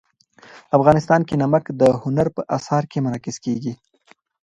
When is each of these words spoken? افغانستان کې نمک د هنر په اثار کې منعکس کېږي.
افغانستان 0.77 1.21
کې 1.27 1.35
نمک 1.43 1.63
د 1.81 1.81
هنر 2.03 2.27
په 2.35 2.41
اثار 2.57 2.83
کې 2.91 3.03
منعکس 3.05 3.35
کېږي. 3.45 3.73